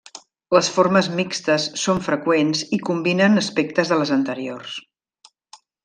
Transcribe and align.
Les 0.55 0.69
formes 0.77 1.09
mixtes 1.19 1.67
són 1.83 2.01
freqüents 2.07 2.65
i 2.79 2.81
combinen 2.89 3.43
aspectes 3.45 3.93
de 3.93 4.01
les 4.03 4.15
anteriors. 4.19 4.79